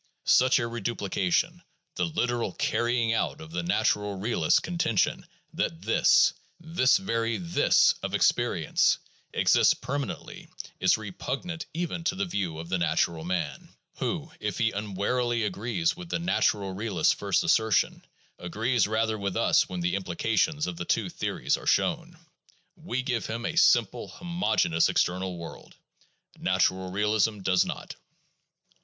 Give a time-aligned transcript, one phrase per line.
[0.25, 1.61] Such a reduplication,
[1.93, 6.33] the literal carrying out of the "natural" realist's contention that "this"—
[6.79, 8.97] this very "this" of experience—
[9.35, 14.71] exists permanently, is repugnant even to the view of the "natural man," who, if he
[14.71, 18.03] unwarily agrees with the "natural" realist's first assertion,
[18.39, 22.17] agrees rather with us when the implications of the two theories are shown.
[22.75, 25.75] We give him a simple, homogeneous external world;
[26.39, 27.95] "natural" realism does not.